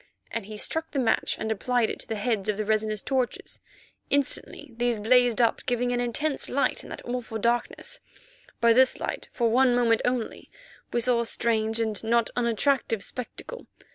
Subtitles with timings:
[0.31, 3.59] and he struck the match and applied it to the heads of the resinous torches.
[4.09, 7.99] Instantly these blazed up, giving an intense light in that awful darkness.
[8.59, 10.49] By this light, for one moment only,
[10.91, 13.67] we saw a strange, and not unattractive spectacle.